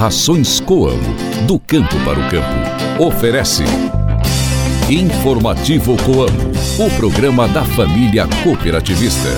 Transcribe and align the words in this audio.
Rações 0.00 0.60
Coamo, 0.60 1.14
do 1.46 1.58
campo 1.58 1.94
para 2.06 2.18
o 2.18 2.30
campo. 2.30 3.04
Oferece. 3.04 3.64
Informativo 4.88 5.94
Coamo, 5.98 6.52
o 6.78 6.96
programa 6.96 7.46
da 7.46 7.62
família 7.62 8.26
cooperativista. 8.42 9.28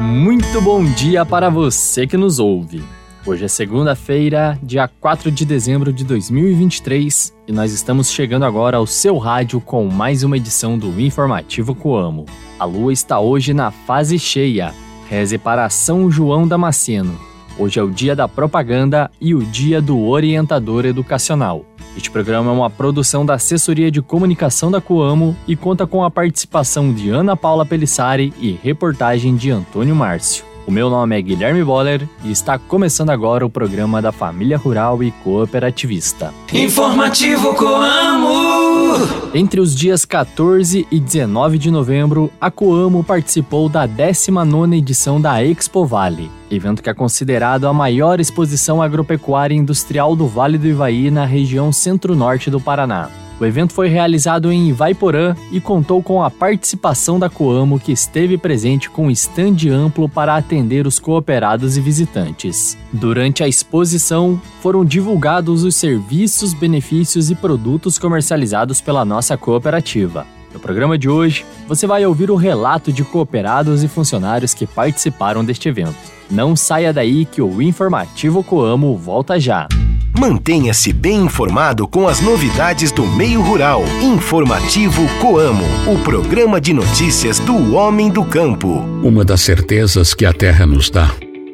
Muito 0.00 0.60
bom 0.60 0.82
dia 0.82 1.24
para 1.24 1.48
você 1.48 2.04
que 2.04 2.16
nos 2.16 2.40
ouve. 2.40 2.97
Hoje 3.28 3.44
é 3.44 3.48
segunda-feira, 3.48 4.58
dia 4.62 4.88
4 4.88 5.30
de 5.30 5.44
dezembro 5.44 5.92
de 5.92 6.02
2023, 6.02 7.34
e 7.46 7.52
nós 7.52 7.74
estamos 7.74 8.10
chegando 8.10 8.46
agora 8.46 8.78
ao 8.78 8.86
seu 8.86 9.18
rádio 9.18 9.60
com 9.60 9.84
mais 9.84 10.22
uma 10.22 10.38
edição 10.38 10.78
do 10.78 10.98
Informativo 10.98 11.74
Coamo. 11.74 12.24
A 12.58 12.64
lua 12.64 12.90
está 12.90 13.20
hoje 13.20 13.52
na 13.52 13.70
fase 13.70 14.18
cheia. 14.18 14.72
Reze 15.10 15.36
para 15.36 15.68
São 15.68 16.10
João 16.10 16.48
Damasceno. 16.48 17.20
Hoje 17.58 17.78
é 17.78 17.82
o 17.82 17.90
dia 17.90 18.16
da 18.16 18.26
propaganda 18.26 19.10
e 19.20 19.34
o 19.34 19.40
dia 19.44 19.82
do 19.82 20.06
orientador 20.06 20.86
educacional. 20.86 21.66
Este 21.94 22.10
programa 22.10 22.50
é 22.50 22.54
uma 22.54 22.70
produção 22.70 23.26
da 23.26 23.34
Assessoria 23.34 23.90
de 23.90 24.00
Comunicação 24.00 24.70
da 24.70 24.80
Coamo 24.80 25.36
e 25.46 25.54
conta 25.54 25.86
com 25.86 26.02
a 26.02 26.10
participação 26.10 26.94
de 26.94 27.10
Ana 27.10 27.36
Paula 27.36 27.66
Pelissari 27.66 28.32
e 28.40 28.52
reportagem 28.52 29.36
de 29.36 29.50
Antônio 29.50 29.94
Márcio. 29.94 30.48
O 30.68 30.70
meu 30.70 30.90
nome 30.90 31.16
é 31.16 31.22
Guilherme 31.22 31.64
Boller 31.64 32.06
e 32.22 32.30
está 32.30 32.58
começando 32.58 33.08
agora 33.08 33.46
o 33.46 33.48
programa 33.48 34.02
da 34.02 34.12
Família 34.12 34.58
Rural 34.58 35.02
e 35.02 35.10
Cooperativista. 35.10 36.30
Informativo 36.52 37.54
Coamo! 37.54 38.98
Entre 39.32 39.62
os 39.62 39.74
dias 39.74 40.04
14 40.04 40.86
e 40.90 41.00
19 41.00 41.56
de 41.56 41.70
novembro, 41.70 42.30
a 42.38 42.50
Coamo 42.50 43.02
participou 43.02 43.66
da 43.66 43.88
19ª 43.88 44.76
edição 44.76 45.18
da 45.18 45.42
Expo 45.42 45.86
Vale, 45.86 46.30
evento 46.50 46.82
que 46.82 46.90
é 46.90 46.94
considerado 46.94 47.66
a 47.66 47.72
maior 47.72 48.20
exposição 48.20 48.82
agropecuária 48.82 49.54
e 49.54 49.58
industrial 49.58 50.14
do 50.14 50.26
Vale 50.26 50.58
do 50.58 50.68
Ivaí 50.68 51.10
na 51.10 51.24
região 51.24 51.72
centro-norte 51.72 52.50
do 52.50 52.60
Paraná. 52.60 53.08
O 53.40 53.46
evento 53.46 53.72
foi 53.72 53.88
realizado 53.88 54.50
em 54.50 54.68
Ivaiporã 54.68 55.36
e 55.52 55.60
contou 55.60 56.02
com 56.02 56.22
a 56.22 56.30
participação 56.30 57.20
da 57.20 57.30
Coamo, 57.30 57.78
que 57.78 57.92
esteve 57.92 58.36
presente 58.36 58.90
com 58.90 59.06
um 59.06 59.10
estande 59.10 59.70
amplo 59.70 60.08
para 60.08 60.34
atender 60.34 60.88
os 60.88 60.98
cooperados 60.98 61.76
e 61.76 61.80
visitantes. 61.80 62.76
Durante 62.92 63.44
a 63.44 63.48
exposição, 63.48 64.40
foram 64.60 64.84
divulgados 64.84 65.62
os 65.62 65.76
serviços, 65.76 66.52
benefícios 66.52 67.30
e 67.30 67.34
produtos 67.36 67.96
comercializados 67.96 68.80
pela 68.80 69.04
nossa 69.04 69.36
cooperativa. 69.36 70.26
No 70.52 70.58
programa 70.58 70.98
de 70.98 71.08
hoje, 71.08 71.44
você 71.68 71.86
vai 71.86 72.04
ouvir 72.04 72.32
o 72.32 72.36
relato 72.36 72.92
de 72.92 73.04
cooperados 73.04 73.84
e 73.84 73.88
funcionários 73.88 74.52
que 74.52 74.66
participaram 74.66 75.44
deste 75.44 75.68
evento. 75.68 75.94
Não 76.28 76.56
saia 76.56 76.92
daí 76.92 77.24
que 77.24 77.40
o 77.40 77.62
Informativo 77.62 78.42
Coamo 78.42 78.96
volta 78.96 79.38
já. 79.38 79.68
Mantenha-se 80.16 80.92
bem 80.92 81.24
informado 81.24 81.86
com 81.86 82.08
as 82.08 82.20
novidades 82.20 82.90
do 82.90 83.06
meio 83.06 83.40
rural. 83.40 83.82
Informativo 84.02 85.06
Coamo, 85.20 85.64
o 85.86 85.98
programa 86.02 86.60
de 86.60 86.72
notícias 86.72 87.38
do 87.40 87.74
homem 87.74 88.10
do 88.10 88.24
campo. 88.24 88.68
Uma 89.02 89.24
das 89.24 89.40
certezas 89.40 90.14
que 90.14 90.24
a 90.24 90.32
terra 90.32 90.66
nos 90.66 90.90
dá 90.90 91.10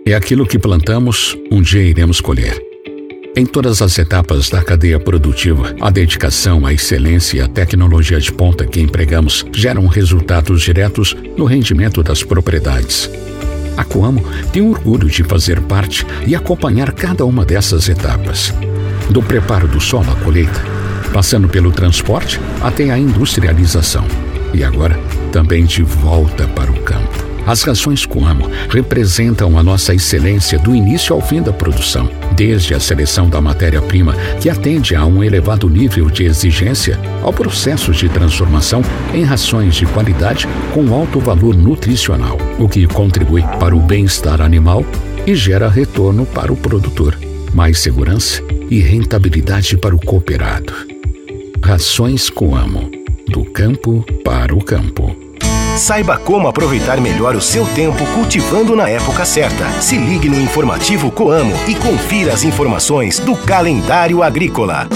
é 0.07 0.15
aquilo 0.15 0.47
que 0.47 0.59
plantamos, 0.59 1.37
um 1.51 1.63
dia 1.63 1.83
iremos 1.83 2.21
colher. 2.21 2.61
Em 3.37 3.45
todas 3.45 3.83
as 3.83 3.99
etapas 3.99 4.49
da 4.49 4.63
cadeia 4.63 5.01
produtiva, 5.01 5.75
a 5.81 5.91
dedicação, 5.91 6.65
a 6.65 6.73
excelência 6.73 7.39
e 7.39 7.41
a 7.41 7.49
tecnologia 7.49 8.21
de 8.21 8.31
ponta 8.31 8.65
que 8.65 8.81
empregamos 8.81 9.45
geram 9.53 9.87
resultados 9.87 10.63
diretos 10.63 11.17
no 11.37 11.45
rendimento 11.45 12.03
das 12.03 12.23
propriedades. 12.23 13.11
A 13.77 13.85
Coamo 13.85 14.23
tem 14.53 14.63
orgulho 14.63 15.09
de 15.09 15.25
fazer 15.25 15.61
parte 15.63 16.07
e 16.27 16.35
acompanhar 16.35 16.93
cada 16.93 17.25
uma 17.25 17.45
dessas 17.45 17.89
etapas. 17.89 18.53
Do 19.11 19.23
preparo 19.23 19.67
do 19.67 19.81
solo 19.81 20.11
à 20.11 20.15
colheita, 20.17 20.61
passando 21.13 21.49
pelo 21.49 21.73
transporte 21.73 22.41
até 22.63 22.91
a 22.91 22.99
industrialização. 22.99 24.07
E 24.53 24.63
agora, 24.63 24.99
também 25.33 25.65
de 25.65 25.83
volta 25.83 26.47
para 26.49 26.71
o 26.71 26.81
campo. 26.83 27.24
As 27.47 27.63
rações 27.63 28.07
Coamo 28.07 28.51
representam 28.71 29.59
a 29.59 29.63
nossa 29.63 29.95
excelência 29.95 30.59
do 30.59 30.75
início 30.75 31.15
ao 31.15 31.21
fim 31.21 31.43
da 31.43 31.53
produção, 31.53 32.11
desde 32.35 32.75
a 32.75 32.81
seleção 32.81 33.29
da 33.29 33.41
matéria-prima, 33.41 34.15
que 34.41 34.49
atende 34.49 34.95
a 34.95 35.05
um 35.05 35.23
elevado 35.23 35.69
nível 35.69 36.09
de 36.09 36.25
exigência, 36.25 36.99
ao 37.23 37.33
processo 37.33 37.93
de 37.93 38.09
transformação 38.09 38.83
em 39.13 39.25
rações 39.25 39.75
de 39.75 39.85
qualidade 39.87 40.49
com 40.73 40.95
alto 40.95 41.21
valor 41.21 41.55
nutricional, 41.55 42.39
o 42.59 42.69
que 42.69 42.87
contribui 42.87 43.43
para 43.61 43.77
o 43.77 43.81
bem-estar 43.81 44.41
animal 44.41 44.85
e 45.27 45.35
gera 45.35 45.69
retorno 45.69 46.25
para 46.25 46.53
o 46.53 46.57
produtor, 46.57 47.19
mais 47.53 47.79
segurança 47.79 48.43
e 48.71 48.81
rentabilidade 48.81 49.77
para 49.77 49.95
o 49.95 49.99
cooperado. 49.99 50.73
Rações 51.63 52.31
Coamo, 52.31 52.91
do 53.29 53.45
campo 53.45 54.05
para 54.25 54.55
o 54.55 54.63
campo. 54.63 55.24
Saiba 55.77 56.17
como 56.17 56.47
aproveitar 56.47 57.01
melhor 57.01 57.35
o 57.35 57.41
seu 57.41 57.67
tempo 57.75 58.07
cultivando 58.15 58.77
na 58.77 58.89
época 58.89 59.25
certa. 59.25 59.69
Se 59.81 59.99
ligue 59.99 60.29
no 60.29 60.41
informativo 60.41 61.11
Coamo 61.11 61.53
e 61.69 61.75
confira 61.75 62.33
as 62.33 62.45
informações 62.45 63.19
do 63.19 63.35
calendário 63.35 64.23
agrícola. 64.23 64.89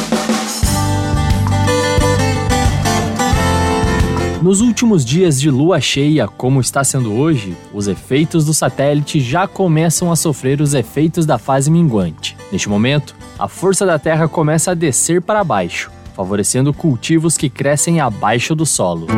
Nos 4.41 4.61
últimos 4.61 5.05
dias 5.05 5.41
de 5.41 5.51
lua 5.51 5.81
cheia, 5.81 6.29
como 6.29 6.61
está 6.61 6.85
sendo 6.85 7.13
hoje, 7.13 7.57
os 7.75 7.89
efeitos 7.89 8.45
do 8.45 8.55
satélite 8.55 9.19
já 9.19 9.49
começam 9.49 10.13
a 10.13 10.17
sofrer 10.17 10.61
os 10.61 10.75
efeitos 10.75 11.27
da 11.27 11.39
fase 11.39 11.73
minguante. 11.73 12.37
Neste 12.53 12.69
momento, 12.69 13.17
a 13.37 13.49
força 13.49 13.85
da 13.85 13.99
Terra 13.99 14.29
começa 14.29 14.71
a 14.71 14.75
descer 14.75 15.21
para 15.21 15.43
baixo, 15.43 15.91
favorecendo 16.15 16.73
cultivos 16.73 17.37
que 17.37 17.51
crescem 17.51 18.01
abaixo 18.01 18.55
do 18.55 18.65
solo. 18.65 19.09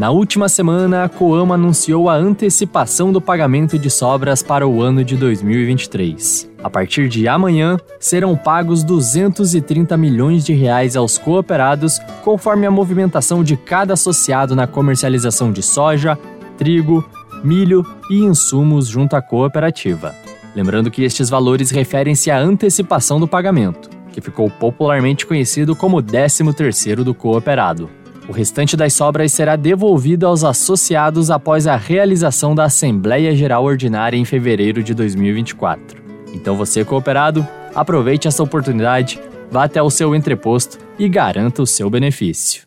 Na 0.00 0.10
última 0.10 0.48
semana, 0.48 1.04
a 1.04 1.10
Coama 1.10 1.56
anunciou 1.56 2.08
a 2.08 2.14
antecipação 2.14 3.12
do 3.12 3.20
pagamento 3.20 3.78
de 3.78 3.90
sobras 3.90 4.42
para 4.42 4.66
o 4.66 4.80
ano 4.80 5.04
de 5.04 5.14
2023. 5.14 6.50
A 6.64 6.70
partir 6.70 7.06
de 7.06 7.28
amanhã, 7.28 7.76
serão 7.98 8.34
pagos 8.34 8.82
230 8.82 9.94
milhões 9.98 10.42
de 10.42 10.54
reais 10.54 10.96
aos 10.96 11.18
cooperados, 11.18 11.98
conforme 12.24 12.64
a 12.64 12.70
movimentação 12.70 13.44
de 13.44 13.58
cada 13.58 13.92
associado 13.92 14.56
na 14.56 14.66
comercialização 14.66 15.52
de 15.52 15.62
soja, 15.62 16.18
trigo, 16.56 17.06
milho 17.44 17.84
e 18.08 18.24
insumos 18.24 18.88
junto 18.88 19.16
à 19.16 19.20
cooperativa. 19.20 20.14
Lembrando 20.56 20.90
que 20.90 21.04
estes 21.04 21.28
valores 21.28 21.70
referem-se 21.70 22.30
à 22.30 22.38
antecipação 22.38 23.20
do 23.20 23.28
pagamento, 23.28 23.90
que 24.10 24.22
ficou 24.22 24.48
popularmente 24.48 25.26
conhecido 25.26 25.76
como 25.76 26.02
13º 26.02 27.04
do 27.04 27.12
cooperado. 27.12 27.99
O 28.30 28.32
restante 28.32 28.76
das 28.76 28.92
sobras 28.92 29.32
será 29.32 29.56
devolvido 29.56 30.24
aos 30.24 30.44
associados 30.44 31.32
após 31.32 31.66
a 31.66 31.74
realização 31.74 32.54
da 32.54 32.62
Assembleia 32.62 33.34
Geral 33.34 33.64
Ordinária 33.64 34.16
em 34.16 34.24
fevereiro 34.24 34.84
de 34.84 34.94
2024. 34.94 36.00
Então 36.32 36.54
você, 36.54 36.84
cooperado, 36.84 37.44
aproveite 37.74 38.28
essa 38.28 38.40
oportunidade, 38.40 39.20
vá 39.50 39.64
até 39.64 39.82
o 39.82 39.90
seu 39.90 40.14
entreposto 40.14 40.78
e 40.96 41.08
garanta 41.08 41.60
o 41.60 41.66
seu 41.66 41.90
benefício. 41.90 42.62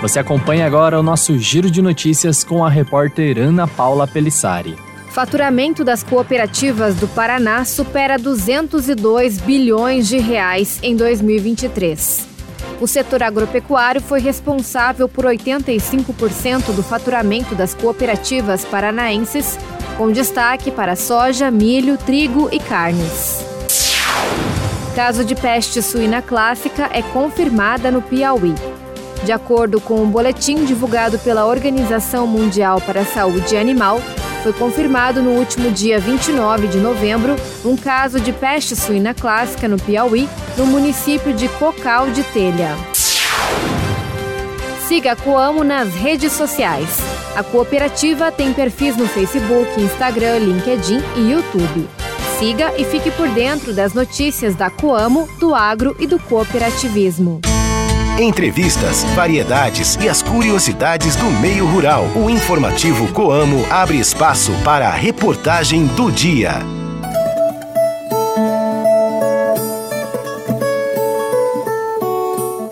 Você 0.00 0.18
acompanha 0.18 0.64
agora 0.64 0.98
o 0.98 1.02
nosso 1.02 1.38
giro 1.38 1.70
de 1.70 1.82
notícias 1.82 2.42
com 2.42 2.64
a 2.64 2.70
repórter 2.70 3.38
Ana 3.38 3.68
Paula 3.68 4.08
Pelissari. 4.08 4.74
Faturamento 5.10 5.84
das 5.84 6.02
cooperativas 6.02 6.94
do 6.94 7.06
Paraná 7.06 7.66
supera 7.66 8.16
202 8.16 9.38
bilhões 9.38 10.08
de 10.08 10.16
reais 10.16 10.78
em 10.82 10.96
2023. 10.96 12.26
O 12.80 12.86
setor 12.86 13.22
agropecuário 13.22 14.00
foi 14.00 14.20
responsável 14.20 15.06
por 15.06 15.26
85% 15.26 16.74
do 16.74 16.82
faturamento 16.82 17.54
das 17.54 17.74
cooperativas 17.74 18.64
paranaenses, 18.64 19.58
com 19.98 20.10
destaque 20.10 20.70
para 20.70 20.96
soja, 20.96 21.50
milho, 21.50 21.98
trigo 21.98 22.48
e 22.50 22.58
carnes. 22.58 23.44
Caso 24.94 25.26
de 25.26 25.34
peste 25.34 25.82
suína 25.82 26.22
clássica 26.22 26.88
é 26.90 27.02
confirmada 27.02 27.90
no 27.90 28.00
Piauí. 28.00 28.54
De 29.24 29.32
acordo 29.32 29.80
com 29.80 30.02
um 30.02 30.10
boletim 30.10 30.64
divulgado 30.64 31.18
pela 31.18 31.46
Organização 31.46 32.26
Mundial 32.26 32.80
para 32.80 33.02
a 33.02 33.04
Saúde 33.04 33.56
Animal, 33.56 34.00
foi 34.42 34.52
confirmado 34.52 35.22
no 35.22 35.32
último 35.32 35.70
dia 35.70 35.98
29 35.98 36.68
de 36.68 36.78
novembro 36.78 37.36
um 37.64 37.76
caso 37.76 38.18
de 38.18 38.32
peste 38.32 38.74
suína 38.74 39.12
clássica 39.12 39.68
no 39.68 39.78
Piauí, 39.78 40.28
no 40.56 40.64
município 40.66 41.34
de 41.34 41.48
Cocal 41.48 42.10
de 42.10 42.22
Telha. 42.22 42.74
Siga 44.88 45.12
a 45.12 45.16
Coamo 45.16 45.62
nas 45.62 45.94
redes 45.94 46.32
sociais. 46.32 46.98
A 47.36 47.44
cooperativa 47.44 48.32
tem 48.32 48.52
perfis 48.52 48.96
no 48.96 49.06
Facebook, 49.06 49.80
Instagram, 49.80 50.38
LinkedIn 50.38 51.00
e 51.16 51.30
YouTube. 51.30 51.88
Siga 52.38 52.72
e 52.76 52.84
fique 52.84 53.10
por 53.10 53.28
dentro 53.28 53.72
das 53.72 53.92
notícias 53.92 54.56
da 54.56 54.70
Coamo, 54.70 55.28
do 55.38 55.54
agro 55.54 55.94
e 56.00 56.06
do 56.06 56.18
cooperativismo. 56.18 57.40
Entrevistas, 58.20 59.02
variedades 59.14 59.96
e 59.96 60.06
as 60.06 60.20
curiosidades 60.22 61.16
do 61.16 61.24
meio 61.40 61.64
rural. 61.64 62.04
O 62.14 62.28
informativo 62.28 63.10
Coamo 63.14 63.64
abre 63.70 63.98
espaço 63.98 64.52
para 64.62 64.88
a 64.88 64.92
reportagem 64.92 65.86
do 65.86 66.12
dia. 66.12 66.50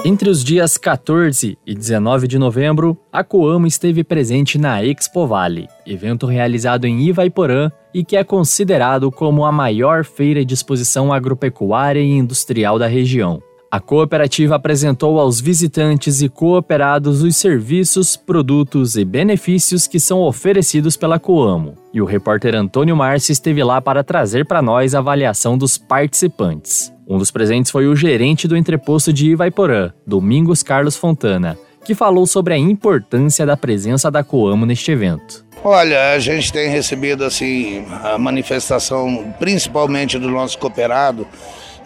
Entre 0.05 0.29
os 0.29 0.45
dias 0.45 0.77
14 0.77 1.59
e 1.67 1.75
19 1.75 2.29
de 2.29 2.39
novembro, 2.39 2.99
a 3.11 3.25
Coamo 3.25 3.67
esteve 3.67 4.05
presente 4.05 4.59
na 4.59 4.85
Expo 4.85 5.27
Vale, 5.27 5.67
evento 5.87 6.27
realizado 6.27 6.85
em 6.85 7.09
Ivaiporã 7.09 7.71
e 7.95 8.05
que 8.05 8.19
é 8.19 8.23
considerado 8.23 9.11
como 9.11 9.47
a 9.47 9.53
maior 9.53 10.05
feira 10.05 10.45
de 10.45 10.53
exposição 10.53 11.11
agropecuária 11.11 12.01
e 12.01 12.11
industrial 12.11 12.79
da 12.79 12.87
região. 12.87 13.43
A 13.71 13.81
cooperativa 13.81 14.55
apresentou 14.55 15.21
aos 15.21 15.43
visitantes 15.43 16.23
e 16.23 16.29
cooperados 16.31 17.23
os 17.23 17.37
serviços, 17.37 18.17
produtos 18.17 18.97
e 18.97 19.05
benefícios 19.05 19.87
que 19.87 20.01
são 20.01 20.23
oferecidos 20.23 20.97
pela 20.97 21.19
Coamo. 21.19 21.75
E 21.93 22.01
o 22.01 22.07
repórter 22.07 22.55
Antônio 22.55 22.97
Marci 22.97 23.31
esteve 23.31 23.63
lá 23.63 23.79
para 23.83 24.03
trazer 24.03 24.47
para 24.47 24.63
nós 24.63 24.95
a 24.95 25.01
avaliação 25.01 25.59
dos 25.59 25.77
participantes. 25.77 26.91
Um 27.07 27.19
dos 27.19 27.31
presentes 27.31 27.71
foi 27.71 27.87
o 27.87 27.95
gerente 27.95 28.49
do 28.49 28.57
entreposto 28.57 29.13
de 29.13 29.33
Ivaiporã, 29.33 29.93
Domingos 30.07 30.63
Carlos 30.63 30.97
Fontana, 30.97 31.59
que 31.85 31.95
falou 31.95 32.27
sobre 32.27 32.55
a 32.55 32.59
importância 32.59 33.45
da 33.45 33.57
presença 33.57 34.11
da 34.11 34.25
Coamo 34.25 34.65
neste 34.65 34.91
evento. 34.93 35.45
Olha, 35.63 36.13
a 36.13 36.19
gente 36.19 36.51
tem 36.51 36.71
recebido 36.71 37.23
assim 37.23 37.85
a 38.03 38.17
manifestação, 38.17 39.35
principalmente 39.39 40.19
do 40.19 40.31
nosso 40.31 40.57
cooperado, 40.57 41.27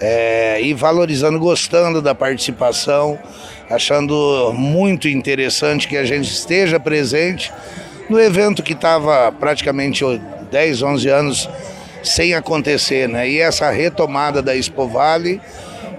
é, 0.04 0.60
e 0.60 0.75
valorizando, 0.75 1.38
gostando 1.38 2.02
da 2.02 2.12
participação, 2.12 3.16
achando 3.70 4.52
muito 4.52 5.08
interessante 5.08 5.87
que 5.87 5.96
a 5.96 6.04
gente 6.04 6.28
esteja 6.28 6.81
presente 6.81 7.52
no 8.10 8.20
evento 8.20 8.64
que 8.64 8.72
estava 8.72 9.31
praticamente 9.31 10.04
10, 10.50 10.82
11 10.82 11.08
anos 11.08 11.49
sem 12.02 12.34
acontecer, 12.34 13.08
né? 13.08 13.31
E 13.31 13.38
essa 13.38 13.70
retomada 13.70 14.43
da 14.43 14.56
Expo 14.56 14.88
Vale, 14.88 15.40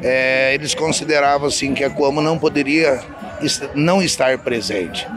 é, 0.04 0.54
eles 0.54 0.76
consideravam 0.76 1.48
assim 1.48 1.74
que 1.74 1.86
a 1.86 1.90
Coamo 1.90 2.22
não 2.22 2.38
poderia 2.38 3.00
não 3.74 4.02
estar 4.02 4.38
presente. 4.40 5.08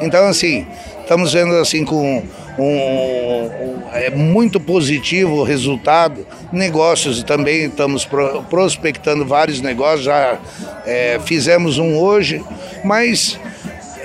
Então, 0.00 0.24
assim, 0.28 0.64
estamos 1.06 1.32
vendo 1.32 1.54
assim 1.54 1.84
com 1.84 2.20
um, 2.58 2.64
um, 2.64 3.82
é 3.92 4.10
muito 4.10 4.58
positivo 4.58 5.36
o 5.36 5.44
resultado. 5.44 6.26
Negócios 6.52 7.22
também 7.22 7.66
estamos 7.66 8.04
pro, 8.04 8.42
prospectando 8.50 9.24
vários 9.24 9.60
negócios, 9.60 10.02
já 10.02 10.36
é, 10.84 11.20
fizemos 11.24 11.78
um 11.78 11.96
hoje, 11.96 12.44
mas 12.84 13.38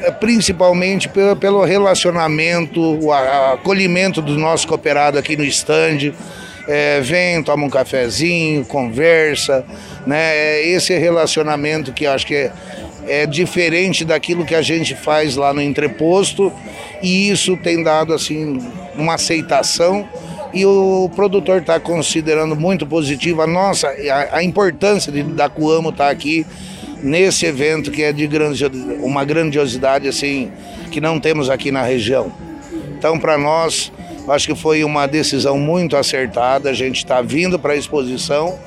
é, 0.03 0.11
principalmente 0.11 1.09
pelo, 1.09 1.35
pelo 1.35 1.63
relacionamento, 1.65 2.79
o 2.79 3.11
acolhimento 3.11 4.21
do 4.21 4.37
nosso 4.37 4.67
cooperado 4.67 5.17
aqui 5.17 5.35
no 5.35 5.43
estande. 5.43 6.13
É, 6.67 7.01
vem, 7.01 7.41
toma 7.41 7.65
um 7.65 7.69
cafezinho, 7.71 8.63
conversa, 8.65 9.65
né? 10.05 10.37
É 10.37 10.67
esse 10.67 10.95
relacionamento 10.95 11.91
que 11.91 12.05
acho 12.05 12.27
que 12.27 12.35
é, 12.35 12.51
é 13.07 13.25
diferente 13.25 14.05
daquilo 14.05 14.45
que 14.45 14.55
a 14.55 14.61
gente 14.61 14.95
faz 14.95 15.35
lá 15.35 15.53
no 15.53 15.61
entreposto 15.61 16.51
e 17.01 17.29
isso 17.29 17.57
tem 17.57 17.83
dado 17.83 18.13
assim 18.13 18.59
uma 18.95 19.15
aceitação 19.15 20.07
e 20.53 20.65
o 20.65 21.09
produtor 21.15 21.61
está 21.61 21.79
considerando 21.79 22.55
muito 22.55 22.85
positivo 22.85 23.41
a 23.41 23.47
nossa 23.47 23.87
a, 23.87 24.37
a 24.37 24.43
importância 24.43 25.11
de, 25.11 25.23
da 25.23 25.49
Coamo 25.49 25.89
estar 25.89 26.05
tá 26.05 26.11
aqui 26.11 26.45
nesse 27.01 27.45
evento 27.45 27.89
que 27.89 28.03
é 28.03 28.13
de 28.13 28.29
uma 29.01 29.23
grandiosidade 29.23 30.07
assim 30.07 30.51
que 30.91 31.01
não 31.01 31.19
temos 31.19 31.49
aqui 31.49 31.71
na 31.71 31.81
região. 31.81 32.31
Então 32.97 33.17
para 33.17 33.37
nós 33.37 33.91
acho 34.27 34.47
que 34.47 34.55
foi 34.55 34.83
uma 34.83 35.07
decisão 35.07 35.57
muito 35.57 35.97
acertada. 35.97 36.69
A 36.69 36.73
gente 36.73 36.97
está 36.97 37.21
vindo 37.21 37.57
para 37.57 37.73
a 37.73 37.75
exposição 37.75 38.59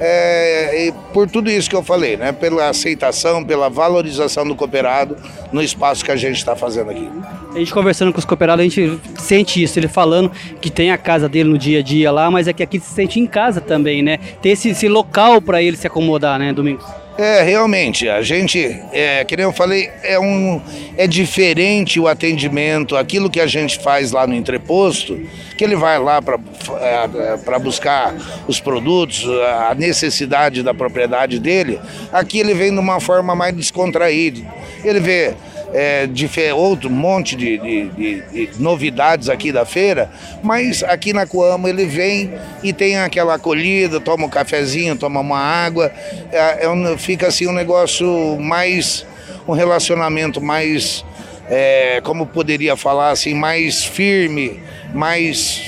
é, 0.00 0.92
por 1.12 1.28
tudo 1.28 1.50
isso 1.50 1.68
que 1.68 1.76
eu 1.76 1.82
falei, 1.82 2.16
né? 2.16 2.32
Pela 2.32 2.68
aceitação, 2.68 3.44
pela 3.44 3.68
valorização 3.68 4.46
do 4.46 4.54
cooperado 4.54 5.16
no 5.52 5.62
espaço 5.62 6.04
que 6.04 6.10
a 6.10 6.16
gente 6.16 6.36
está 6.36 6.54
fazendo 6.54 6.90
aqui. 6.90 7.08
A 7.54 7.58
gente 7.58 7.72
conversando 7.72 8.12
com 8.12 8.18
os 8.18 8.24
cooperados, 8.24 8.60
a 8.60 8.68
gente 8.68 9.00
sente 9.18 9.62
isso, 9.62 9.78
ele 9.78 9.88
falando 9.88 10.30
que 10.60 10.70
tem 10.70 10.92
a 10.92 10.98
casa 10.98 11.28
dele 11.28 11.48
no 11.48 11.58
dia 11.58 11.80
a 11.80 11.82
dia 11.82 12.12
lá, 12.12 12.30
mas 12.30 12.46
é 12.46 12.52
que 12.52 12.62
aqui 12.62 12.78
se 12.78 12.92
sente 12.92 13.18
em 13.18 13.26
casa 13.26 13.60
também, 13.60 14.02
né? 14.02 14.18
Ter 14.40 14.50
esse, 14.50 14.70
esse 14.70 14.88
local 14.88 15.40
para 15.40 15.62
ele 15.62 15.76
se 15.76 15.86
acomodar, 15.86 16.38
né, 16.38 16.52
Domingos? 16.52 16.84
É, 17.18 17.42
realmente, 17.42 18.08
a 18.08 18.22
gente, 18.22 18.80
é, 18.92 19.24
que 19.24 19.36
nem 19.36 19.42
eu 19.42 19.52
falei, 19.52 19.90
é, 20.04 20.20
um, 20.20 20.62
é 20.96 21.04
diferente 21.04 21.98
o 21.98 22.06
atendimento, 22.06 22.96
aquilo 22.96 23.28
que 23.28 23.40
a 23.40 23.46
gente 23.48 23.80
faz 23.80 24.12
lá 24.12 24.24
no 24.24 24.36
entreposto, 24.36 25.18
que 25.56 25.64
ele 25.64 25.74
vai 25.74 25.98
lá 25.98 26.22
para 26.22 26.38
é, 26.80 27.58
buscar 27.58 28.14
os 28.46 28.60
produtos, 28.60 29.24
a 29.68 29.74
necessidade 29.74 30.62
da 30.62 30.72
propriedade 30.72 31.40
dele, 31.40 31.80
aqui 32.12 32.38
ele 32.38 32.54
vem 32.54 32.72
de 32.72 32.78
uma 32.78 33.00
forma 33.00 33.34
mais 33.34 33.52
descontraída. 33.52 34.40
Ele 34.84 35.00
vê 35.00 35.34
é, 35.72 36.06
de 36.06 36.28
outro 36.54 36.90
monte 36.90 37.36
de, 37.36 37.58
de, 37.58 37.88
de, 37.90 38.22
de, 38.46 38.62
novidades 38.62 39.28
aqui 39.28 39.52
da 39.52 39.64
feira, 39.64 40.10
mas 40.42 40.82
aqui 40.82 41.12
na 41.12 41.26
Coamo 41.26 41.68
ele 41.68 41.84
vem 41.84 42.32
e 42.62 42.72
tem 42.72 42.98
aquela 42.98 43.34
acolhida, 43.34 44.00
toma 44.00 44.26
um 44.26 44.28
cafezinho, 44.28 44.96
toma 44.96 45.20
uma 45.20 45.38
água, 45.38 45.92
é, 46.32 46.64
é 46.64 46.68
um, 46.68 46.96
fica 46.96 47.28
assim 47.28 47.46
um 47.46 47.52
negócio 47.52 48.38
mais, 48.40 49.04
um 49.46 49.52
relacionamento 49.52 50.40
mais, 50.40 51.04
é, 51.48 52.00
como 52.02 52.26
poderia 52.26 52.76
falar 52.76 53.10
assim, 53.10 53.34
mais 53.34 53.84
firme, 53.84 54.60
mais 54.94 55.62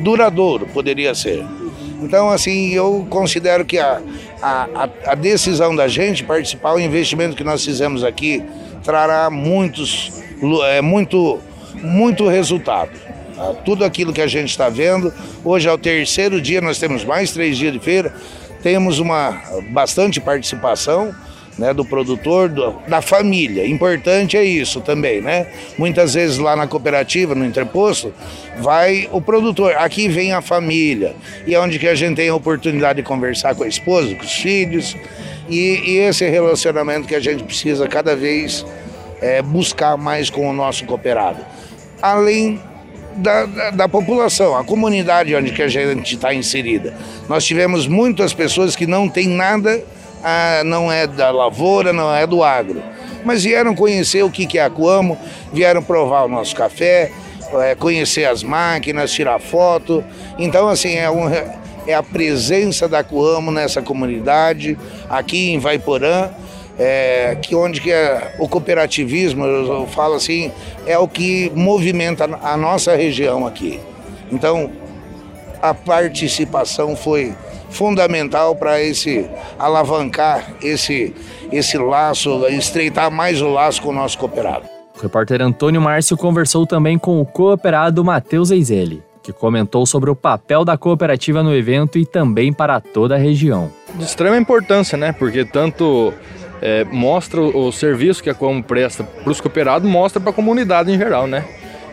duradouro, 0.00 0.66
poderia 0.66 1.14
ser. 1.14 1.44
Então, 2.02 2.30
assim, 2.30 2.74
eu 2.74 3.06
considero 3.08 3.64
que 3.64 3.78
a, 3.78 4.02
a, 4.42 4.88
a 5.06 5.14
decisão 5.14 5.74
da 5.74 5.88
gente 5.88 6.24
participar, 6.24 6.74
o 6.74 6.80
investimento 6.80 7.34
que 7.34 7.42
nós 7.42 7.64
fizemos 7.64 8.04
aqui, 8.04 8.42
trará 8.86 9.28
muitos, 9.28 10.12
é, 10.66 10.80
muito, 10.80 11.40
muito 11.74 12.28
resultado. 12.28 12.92
Tá? 13.34 13.52
Tudo 13.64 13.84
aquilo 13.84 14.12
que 14.12 14.22
a 14.22 14.28
gente 14.28 14.50
está 14.50 14.68
vendo, 14.68 15.12
hoje 15.44 15.68
é 15.68 15.72
o 15.72 15.76
terceiro 15.76 16.40
dia, 16.40 16.60
nós 16.60 16.78
temos 16.78 17.04
mais 17.04 17.32
três 17.32 17.58
dias 17.58 17.72
de 17.72 17.80
feira, 17.80 18.14
temos 18.62 19.00
uma 19.00 19.42
bastante 19.72 20.20
participação 20.20 21.12
né, 21.58 21.72
do 21.74 21.84
produtor, 21.84 22.48
do, 22.48 22.76
da 22.86 23.02
família. 23.02 23.66
Importante 23.66 24.36
é 24.36 24.44
isso 24.44 24.80
também, 24.80 25.20
né? 25.20 25.46
Muitas 25.78 26.14
vezes 26.14 26.38
lá 26.38 26.54
na 26.54 26.66
cooperativa, 26.66 27.34
no 27.34 27.44
entreposto, 27.44 28.12
vai 28.58 29.08
o 29.10 29.20
produtor. 29.20 29.74
Aqui 29.76 30.06
vem 30.08 30.32
a 30.32 30.42
família. 30.42 31.14
E 31.46 31.54
é 31.54 31.60
onde 31.60 31.78
que 31.78 31.88
a 31.88 31.94
gente 31.94 32.16
tem 32.16 32.28
a 32.28 32.34
oportunidade 32.34 32.98
de 32.98 33.02
conversar 33.02 33.54
com 33.54 33.64
a 33.64 33.68
esposa, 33.68 34.14
com 34.14 34.24
os 34.24 34.32
filhos. 34.32 34.94
E, 35.48 35.82
e 35.84 35.98
esse 35.98 36.28
relacionamento 36.28 37.06
que 37.06 37.14
a 37.14 37.20
gente 37.20 37.44
precisa 37.44 37.86
cada 37.86 38.16
vez 38.16 38.64
é, 39.20 39.40
buscar 39.42 39.96
mais 39.96 40.30
com 40.30 40.48
o 40.48 40.52
nosso 40.52 40.84
cooperado. 40.84 41.38
Além 42.02 42.60
da, 43.16 43.46
da, 43.46 43.70
da, 43.70 43.88
população, 43.88 44.56
a 44.56 44.64
comunidade 44.64 45.34
onde 45.34 45.52
que 45.52 45.62
a 45.62 45.68
gente 45.68 46.16
está 46.16 46.34
inserida. 46.34 46.94
Nós 47.28 47.44
tivemos 47.44 47.86
muitas 47.86 48.34
pessoas 48.34 48.76
que 48.76 48.86
não 48.86 49.08
têm 49.08 49.28
nada 49.28 49.82
ah, 50.22 50.62
não 50.64 50.90
é 50.90 51.06
da 51.06 51.30
lavoura, 51.30 51.92
não 51.92 52.14
é 52.14 52.26
do 52.26 52.42
agro. 52.42 52.82
Mas 53.24 53.44
vieram 53.44 53.74
conhecer 53.74 54.22
o 54.22 54.30
que 54.30 54.58
é 54.58 54.62
a 54.62 54.70
Coamo, 54.70 55.18
vieram 55.52 55.82
provar 55.82 56.24
o 56.24 56.28
nosso 56.28 56.54
café, 56.54 57.10
é, 57.60 57.74
conhecer 57.74 58.24
as 58.24 58.42
máquinas, 58.42 59.12
tirar 59.12 59.38
foto. 59.38 60.04
Então, 60.38 60.68
assim, 60.68 60.94
é, 60.94 61.10
um, 61.10 61.28
é 61.86 61.94
a 61.94 62.02
presença 62.02 62.88
da 62.88 63.02
Coamo 63.02 63.50
nessa 63.50 63.80
comunidade, 63.80 64.78
aqui 65.08 65.50
em 65.50 65.58
Vaiporã, 65.58 66.30
é, 66.78 67.36
que 67.40 67.54
onde 67.54 67.80
que 67.80 67.90
é 67.90 68.34
o 68.38 68.48
cooperativismo, 68.48 69.44
eu 69.44 69.86
falo 69.86 70.14
assim, 70.14 70.52
é 70.86 70.98
o 70.98 71.08
que 71.08 71.50
movimenta 71.54 72.24
a 72.42 72.56
nossa 72.56 72.94
região 72.94 73.46
aqui. 73.46 73.80
Então, 74.30 74.70
a 75.62 75.72
participação 75.72 76.94
foi 76.94 77.34
fundamental 77.70 78.54
para 78.54 78.80
esse 78.82 79.28
alavancar 79.58 80.54
esse, 80.62 81.14
esse 81.50 81.76
laço, 81.78 82.46
estreitar 82.48 83.10
mais 83.10 83.40
o 83.40 83.48
laço 83.48 83.82
com 83.82 83.88
o 83.90 83.92
nosso 83.92 84.18
cooperado. 84.18 84.66
O 84.96 85.02
repórter 85.02 85.42
Antônio 85.42 85.80
Márcio 85.80 86.16
conversou 86.16 86.66
também 86.66 86.98
com 86.98 87.20
o 87.20 87.26
cooperado 87.26 88.02
Matheus 88.04 88.50
Eizelli, 88.50 89.02
que 89.26 89.32
comentou 89.32 89.84
sobre 89.84 90.08
o 90.08 90.14
papel 90.14 90.64
da 90.64 90.76
cooperativa 90.76 91.42
no 91.42 91.52
evento 91.52 91.98
e 91.98 92.06
também 92.06 92.52
para 92.52 92.80
toda 92.80 93.16
a 93.16 93.18
região. 93.18 93.72
De 93.96 94.04
extrema 94.04 94.36
importância, 94.36 94.96
né? 94.96 95.10
Porque 95.10 95.44
tanto 95.44 96.14
é, 96.62 96.84
mostra 96.84 97.40
o, 97.40 97.72
serviço 97.72 98.22
que 98.22 98.30
a 98.30 98.34
Como 98.34 98.62
presta 98.62 99.02
para 99.02 99.28
os 99.28 99.40
cooperados, 99.40 99.90
mostra 99.90 100.20
para 100.20 100.30
a 100.30 100.32
comunidade 100.32 100.92
em 100.92 100.96
geral, 100.96 101.26
né? 101.26 101.44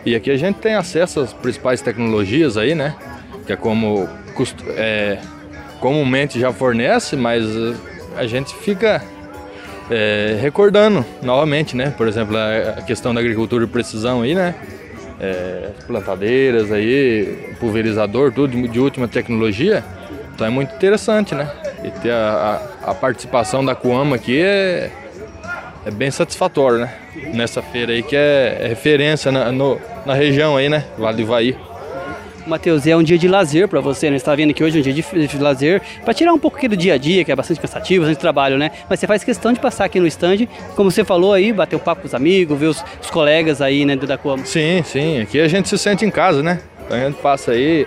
E 0.06 0.14
aqui 0.14 0.30
a 0.30 0.36
gente 0.36 0.60
tem 0.60 0.74
acesso 0.74 1.18
às 1.18 1.32
principais 1.32 1.80
tecnologias 1.80 2.56
aí, 2.56 2.72
né? 2.72 2.94
Que 3.44 3.52
é 3.52 3.56
como 3.56 4.08
é, 4.76 5.18
comumente 5.80 6.38
já 6.38 6.52
fornece, 6.52 7.16
mas 7.16 7.44
a 8.16 8.26
gente 8.28 8.54
fica 8.54 9.02
é, 9.90 10.38
recordando 10.40 11.04
novamente, 11.20 11.76
né? 11.76 11.92
Por 11.96 12.06
exemplo, 12.06 12.36
a 12.36 12.82
questão 12.82 13.12
da 13.12 13.20
agricultura 13.20 13.66
de 13.66 13.72
precisão 13.72 14.22
aí, 14.22 14.36
né? 14.36 14.54
É, 15.24 15.70
plantadeiras 15.86 16.70
aí, 16.70 17.54
pulverizador, 17.58 18.32
tudo 18.32 18.68
de 18.68 18.78
última 18.78 19.08
tecnologia. 19.08 19.82
Então 20.34 20.46
é 20.46 20.50
muito 20.50 20.74
interessante, 20.74 21.34
né? 21.34 21.50
E 21.82 21.90
ter 21.90 22.10
a, 22.10 22.60
a, 22.84 22.90
a 22.90 22.94
participação 22.94 23.64
da 23.64 23.74
Coama 23.74 24.16
aqui 24.16 24.42
é, 24.42 24.90
é 25.86 25.90
bem 25.90 26.10
satisfatório, 26.10 26.78
né? 26.78 26.94
Nessa 27.32 27.62
feira 27.62 27.92
aí 27.92 28.02
que 28.02 28.16
é, 28.16 28.58
é 28.60 28.66
referência 28.68 29.30
na, 29.30 29.50
no, 29.52 29.80
na 30.04 30.14
região 30.14 30.56
aí, 30.56 30.68
né? 30.68 30.84
Vale 30.98 31.16
do 31.16 31.22
Ivaí. 31.22 31.56
Matheus, 32.46 32.86
é 32.86 32.96
um 32.96 33.02
dia 33.02 33.16
de 33.16 33.26
lazer 33.26 33.68
para 33.68 33.80
você, 33.80 34.10
né? 34.10 34.18
Você 34.18 34.22
está 34.22 34.34
vendo 34.34 34.52
que 34.52 34.62
hoje 34.62 34.76
é 34.76 34.80
um 34.80 34.82
dia 34.82 34.92
de, 34.92 35.26
de 35.26 35.38
lazer, 35.38 35.80
para 36.04 36.12
tirar 36.12 36.32
um 36.32 36.38
pouco 36.38 36.56
aqui 36.56 36.68
do 36.68 36.76
dia 36.76 36.94
a 36.94 36.98
dia, 36.98 37.24
que 37.24 37.32
é 37.32 37.36
bastante 37.36 37.60
cansativo, 37.60 38.04
bastante 38.04 38.20
trabalho, 38.20 38.58
né? 38.58 38.70
Mas 38.88 39.00
você 39.00 39.06
faz 39.06 39.24
questão 39.24 39.52
de 39.52 39.60
passar 39.60 39.84
aqui 39.84 39.98
no 39.98 40.06
stand, 40.06 40.46
como 40.76 40.90
você 40.90 41.04
falou 41.04 41.32
aí, 41.32 41.52
bater 41.52 41.76
o 41.76 41.78
um 41.78 41.82
papo 41.82 42.02
com 42.02 42.06
os 42.06 42.14
amigos, 42.14 42.58
ver 42.58 42.66
os, 42.66 42.84
os 43.00 43.10
colegas 43.10 43.60
aí, 43.62 43.84
né, 43.84 43.96
da 43.96 44.18
Coamo. 44.18 44.44
Sim, 44.46 44.82
sim. 44.84 45.20
Aqui 45.20 45.40
a 45.40 45.48
gente 45.48 45.68
se 45.68 45.78
sente 45.78 46.04
em 46.04 46.10
casa, 46.10 46.42
né? 46.42 46.60
Então 46.84 46.96
a 46.96 47.00
gente 47.00 47.16
passa 47.16 47.52
aí, 47.52 47.86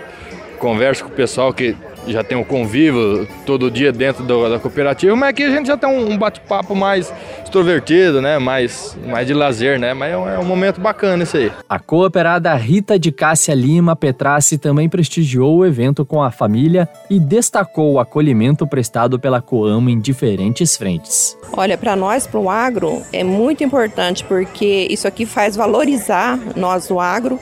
conversa 0.58 1.04
com 1.04 1.10
o 1.10 1.12
pessoal 1.12 1.52
que 1.52 1.76
já 2.12 2.24
tem 2.24 2.36
um 2.36 2.44
convívio 2.44 3.26
todo 3.44 3.70
dia 3.70 3.92
dentro 3.92 4.24
do, 4.24 4.48
da 4.48 4.58
cooperativa, 4.58 5.14
mas 5.14 5.30
aqui 5.30 5.44
a 5.44 5.50
gente 5.50 5.66
já 5.66 5.76
tem 5.76 5.88
um, 5.88 6.12
um 6.12 6.18
bate-papo 6.18 6.74
mais 6.74 7.12
extrovertido, 7.44 8.20
né? 8.20 8.38
Mais, 8.38 8.96
mais 9.06 9.26
de 9.26 9.34
lazer, 9.34 9.78
né? 9.78 9.94
Mas 9.94 10.12
é 10.12 10.16
um, 10.16 10.28
é 10.28 10.38
um, 10.38 10.44
momento 10.44 10.80
bacana 10.80 11.22
isso 11.22 11.36
aí. 11.36 11.52
A 11.68 11.78
cooperada 11.78 12.54
Rita 12.54 12.98
de 12.98 13.10
Cássia 13.10 13.54
Lima 13.54 13.96
Petrassi 13.96 14.58
também 14.58 14.88
prestigiou 14.88 15.58
o 15.58 15.66
evento 15.66 16.04
com 16.04 16.22
a 16.22 16.30
família 16.30 16.88
e 17.08 17.18
destacou 17.18 17.92
o 17.92 17.98
acolhimento 17.98 18.66
prestado 18.66 19.18
pela 19.18 19.40
Coamo 19.40 19.90
em 19.90 19.98
diferentes 19.98 20.76
frentes. 20.76 21.36
Olha, 21.52 21.76
para 21.76 21.96
nós, 21.96 22.26
para 22.26 22.40
o 22.40 22.50
agro, 22.50 23.02
é 23.12 23.24
muito 23.24 23.64
importante 23.64 24.24
porque 24.24 24.86
isso 24.90 25.08
aqui 25.08 25.24
faz 25.24 25.56
valorizar 25.56 26.38
nós, 26.56 26.90
o 26.90 27.00
agro, 27.00 27.38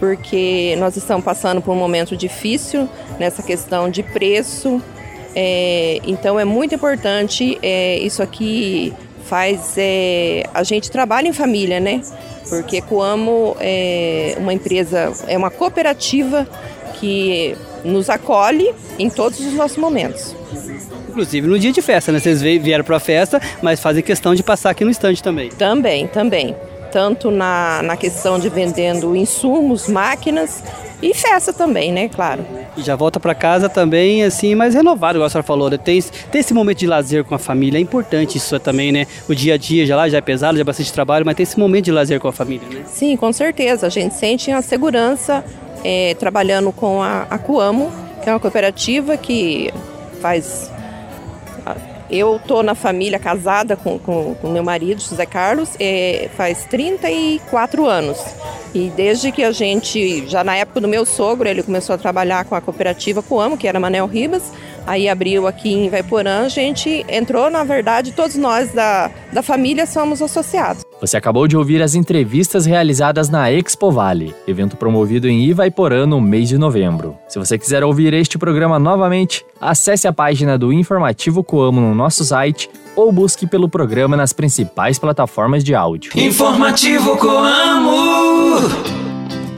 porque 0.00 0.74
nós 0.78 0.96
estamos 0.96 1.22
passando 1.22 1.60
por 1.60 1.72
um 1.72 1.76
momento 1.76 2.16
difícil 2.16 2.88
nessa 3.18 3.42
questão 3.42 3.90
de 3.90 4.02
preço. 4.02 4.82
É, 5.36 6.00
então 6.04 6.40
é 6.40 6.44
muito 6.44 6.74
importante 6.74 7.56
é, 7.62 7.98
isso 7.98 8.20
aqui 8.20 8.92
faz 9.26 9.74
é, 9.76 10.42
a 10.52 10.64
gente 10.64 10.90
trabalha 10.90 11.28
em 11.28 11.32
família, 11.32 11.78
né? 11.78 12.00
Porque 12.48 12.80
Coamo 12.80 13.56
é 13.60 14.34
uma 14.38 14.52
empresa, 14.52 15.12
é 15.28 15.38
uma 15.38 15.50
cooperativa 15.50 16.48
que 16.98 17.54
nos 17.84 18.10
acolhe 18.10 18.74
em 18.98 19.08
todos 19.08 19.38
os 19.38 19.52
nossos 19.52 19.76
momentos. 19.76 20.34
Inclusive 21.08 21.46
no 21.46 21.58
dia 21.58 21.70
de 21.70 21.82
festa, 21.82 22.10
né? 22.10 22.18
Vocês 22.18 22.40
vieram 22.40 22.84
para 22.84 22.96
a 22.96 23.00
festa, 23.00 23.40
mas 23.62 23.78
fazem 23.78 24.02
questão 24.02 24.34
de 24.34 24.42
passar 24.42 24.70
aqui 24.70 24.84
no 24.84 24.90
estande 24.90 25.22
também. 25.22 25.50
Também, 25.50 26.08
também 26.08 26.56
tanto 26.90 27.30
na, 27.30 27.82
na 27.82 27.96
questão 27.96 28.38
de 28.38 28.48
vendendo 28.48 29.14
insumos, 29.14 29.88
máquinas 29.88 30.62
e 31.02 31.14
festa 31.14 31.52
também, 31.52 31.92
né? 31.92 32.08
Claro. 32.08 32.44
E 32.76 32.82
já 32.82 32.94
volta 32.94 33.18
para 33.18 33.34
casa 33.34 33.68
também, 33.68 34.22
assim, 34.22 34.54
mais 34.54 34.74
renovado, 34.74 35.16
igual 35.16 35.26
a 35.26 35.30
senhora 35.30 35.46
falou, 35.46 35.70
né? 35.70 35.78
Tem, 35.78 36.00
tem 36.00 36.40
esse 36.40 36.52
momento 36.52 36.78
de 36.78 36.86
lazer 36.86 37.24
com 37.24 37.34
a 37.34 37.38
família, 37.38 37.78
é 37.78 37.80
importante 37.80 38.36
isso 38.36 38.58
também, 38.60 38.92
né? 38.92 39.06
O 39.28 39.34
dia 39.34 39.54
a 39.54 39.56
dia 39.56 39.86
já 39.86 39.96
lá 39.96 40.08
já 40.08 40.18
é 40.18 40.20
pesado, 40.20 40.56
já 40.56 40.62
é 40.62 40.64
bastante 40.64 40.92
trabalho, 40.92 41.24
mas 41.24 41.34
tem 41.34 41.44
esse 41.44 41.58
momento 41.58 41.86
de 41.86 41.92
lazer 41.92 42.20
com 42.20 42.28
a 42.28 42.32
família, 42.32 42.68
né? 42.68 42.82
Sim, 42.86 43.16
com 43.16 43.32
certeza. 43.32 43.86
A 43.86 43.90
gente 43.90 44.14
sente 44.14 44.50
a 44.50 44.60
segurança 44.60 45.44
é, 45.82 46.14
trabalhando 46.14 46.72
com 46.72 47.02
a, 47.02 47.26
a 47.30 47.38
Coamo, 47.38 47.90
que 48.22 48.28
é 48.28 48.32
uma 48.32 48.40
cooperativa 48.40 49.16
que 49.16 49.72
faz 50.20 50.70
eu 52.10 52.36
estou 52.36 52.62
na 52.62 52.74
família 52.74 53.18
casada 53.18 53.76
com, 53.76 53.98
com, 53.98 54.34
com, 54.34 54.48
meu 54.48 54.62
marido, 54.62 55.00
José 55.00 55.24
Carlos, 55.24 55.70
é, 55.78 56.28
faz 56.36 56.64
34 56.64 57.86
anos. 57.86 58.18
E 58.74 58.90
desde 58.90 59.30
que 59.32 59.44
a 59.44 59.52
gente, 59.52 60.26
já 60.28 60.42
na 60.42 60.56
época 60.56 60.80
do 60.80 60.88
meu 60.88 61.06
sogro, 61.06 61.48
ele 61.48 61.62
começou 61.62 61.94
a 61.94 61.98
trabalhar 61.98 62.44
com 62.44 62.54
a 62.54 62.60
cooperativa 62.60 63.22
Coamo, 63.22 63.56
que 63.56 63.68
era 63.68 63.78
Manel 63.78 64.06
Ribas, 64.06 64.52
aí 64.86 65.08
abriu 65.08 65.46
aqui 65.46 65.72
em 65.72 65.88
Vaiporã, 65.88 66.44
a 66.44 66.48
gente 66.48 67.04
entrou, 67.08 67.50
na 67.50 67.64
verdade, 67.64 68.12
todos 68.12 68.36
nós 68.36 68.72
da, 68.72 69.10
da 69.32 69.42
família 69.42 69.86
somos 69.86 70.20
associados. 70.22 70.82
Você 71.00 71.16
acabou 71.16 71.48
de 71.48 71.56
ouvir 71.56 71.80
as 71.82 71.94
entrevistas 71.94 72.66
realizadas 72.66 73.30
na 73.30 73.50
Expo 73.50 73.90
Vale, 73.90 74.34
evento 74.46 74.76
promovido 74.76 75.28
em 75.28 75.44
Ivaiporã 75.44 76.06
no 76.06 76.20
mês 76.20 76.48
de 76.48 76.58
novembro. 76.58 77.16
Se 77.26 77.38
você 77.38 77.56
quiser 77.56 77.82
ouvir 77.82 78.12
este 78.12 78.36
programa 78.36 78.78
novamente, 78.78 79.44
acesse 79.60 80.06
a 80.06 80.12
página 80.12 80.58
do 80.58 80.72
Informativo 80.72 81.42
Coamo 81.42 81.80
no 81.80 81.94
nosso 81.94 82.24
site 82.24 82.68
ou 82.94 83.10
busque 83.10 83.46
pelo 83.46 83.68
programa 83.68 84.16
nas 84.16 84.32
principais 84.32 84.98
plataformas 84.98 85.64
de 85.64 85.74
áudio. 85.74 86.12
Informativo 86.16 87.16
Coamo. 87.16 88.99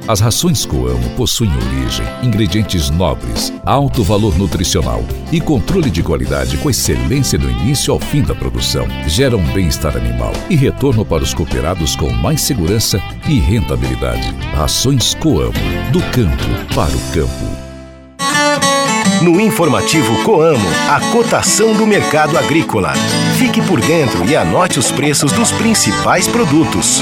As 0.08 0.18
rações 0.18 0.66
Coamo 0.66 1.08
possuem 1.10 1.50
origem, 1.54 2.04
ingredientes 2.24 2.90
nobres, 2.90 3.52
alto 3.64 4.02
valor 4.02 4.36
nutricional 4.36 5.04
e 5.30 5.40
controle 5.40 5.90
de 5.90 6.02
qualidade 6.02 6.56
com 6.56 6.68
excelência 6.68 7.38
do 7.38 7.48
início 7.48 7.92
ao 7.92 8.00
fim 8.00 8.20
da 8.22 8.34
produção. 8.34 8.86
Geram 9.06 9.40
bem-estar 9.52 9.96
animal 9.96 10.32
e 10.50 10.56
retorno 10.56 11.04
para 11.04 11.22
os 11.22 11.32
cooperados 11.32 11.94
com 11.94 12.10
mais 12.10 12.40
segurança 12.40 13.00
e 13.28 13.38
rentabilidade. 13.38 14.34
Rações 14.56 15.14
Coamo, 15.14 15.52
do 15.92 16.00
campo 16.10 16.74
para 16.74 16.90
o 16.90 17.00
campo. 17.12 17.62
No 19.22 19.40
informativo 19.40 20.20
Coamo, 20.24 20.68
a 20.90 21.00
cotação 21.12 21.74
do 21.74 21.86
mercado 21.86 22.36
agrícola. 22.36 22.92
Fique 23.38 23.62
por 23.62 23.80
dentro 23.80 24.28
e 24.28 24.34
anote 24.34 24.80
os 24.80 24.90
preços 24.90 25.30
dos 25.30 25.52
principais 25.52 26.26
produtos. 26.26 27.00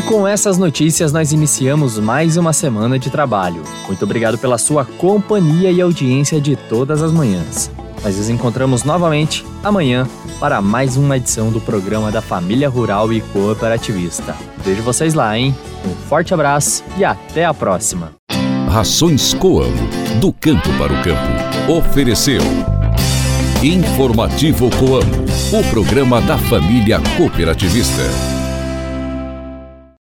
E 0.02 0.04
com 0.04 0.28
essas 0.28 0.58
notícias 0.58 1.14
nós 1.14 1.32
iniciamos 1.32 2.00
mais 2.00 2.36
uma 2.36 2.54
semana 2.54 2.98
de 2.98 3.12
trabalho. 3.12 3.62
Muito 3.86 4.04
obrigado 4.04 4.36
pela 4.36 4.58
sua 4.58 4.84
companhia 4.84 5.72
e 5.72 5.80
audiência 5.80 6.42
de 6.42 6.56
todas 6.56 7.04
as 7.04 7.12
manhãs. 7.12 7.70
Nós 8.04 8.18
nos 8.18 8.28
encontramos 8.28 8.84
novamente 8.84 9.46
amanhã 9.64 10.08
para 10.40 10.60
mais 10.60 10.98
uma 10.98 11.18
edição 11.18 11.52
do 11.52 11.62
programa 11.62 12.12
da 12.12 12.20
Família 12.20 12.68
Rural 12.68 13.14
e 13.14 13.22
Cooperativista. 13.22 14.36
Vejo 14.66 14.82
vocês 14.82 15.14
lá, 15.14 15.38
hein? 15.38 15.56
Um 15.86 15.94
forte 16.08 16.34
abraço 16.34 16.84
e 16.98 17.06
até 17.06 17.46
a 17.46 17.54
próxima. 17.54 18.14
Rações 18.72 19.36
Coamo, 19.36 19.88
do 20.20 20.34
campo 20.34 20.70
para 20.80 20.92
o 20.92 21.04
campo. 21.04 21.72
Ofereceu. 21.72 22.42
Informativo 23.62 24.68
Coamo, 24.72 25.26
o 25.54 25.70
programa 25.70 26.20
da 26.22 26.40
família 26.40 27.00
cooperativista. 27.18 28.31